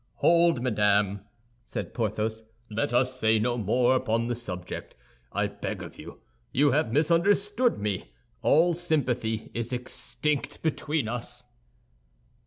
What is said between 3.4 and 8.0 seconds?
more upon the subject, I beg of you. You have misunderstood